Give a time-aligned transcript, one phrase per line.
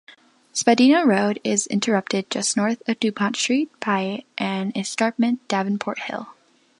[0.51, 6.27] Spadina Road is interrupted just north of Dupont Street by an escarpment, Davenport Hill.